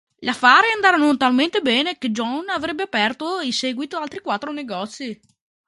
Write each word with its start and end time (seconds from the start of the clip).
Gli 0.17 0.27
affari 0.27 0.71
andarono 0.73 1.15
talmente 1.15 1.59
bene 1.61 1.99
che 1.99 2.09
John 2.09 2.49
avrebbe 2.49 2.81
aperto 2.81 3.39
in 3.39 3.53
seguito 3.53 3.99
altri 3.99 4.19
quattro 4.19 4.51
negozi. 4.51 5.21